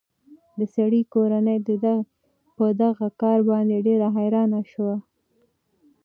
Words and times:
د 0.57 0.59
سړي 0.75 1.01
کورنۍ 1.13 1.57
د 1.67 1.69
ده 1.83 1.95
په 2.57 2.65
دغه 2.81 3.07
کار 3.21 3.39
باندې 3.49 3.77
ډېره 3.87 4.07
حیرانه 4.17 4.61
شوه. 4.71 4.95